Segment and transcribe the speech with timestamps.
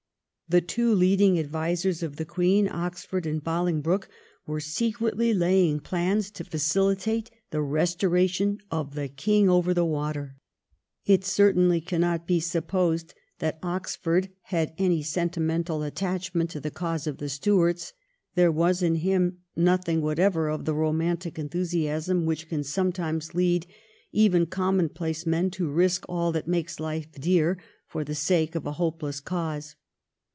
[0.49, 4.09] The two leading advisers of the Queen, Oxford and Bolingbroke,
[4.45, 10.35] were secretly laying plans to facilitate the restoration of' the King over the water.'
[11.05, 17.19] It certainly cannot be supposed that Oxford had any sentimental attachment to the cause of
[17.19, 17.93] the Stuarts.
[18.35, 23.67] There was in him nothing whatever of the romantic enthusiasm which can sometimes lead
[24.11, 27.57] even commonplace men to risk all that makes life dear
[27.87, 29.77] for the sake of a hopeless cause.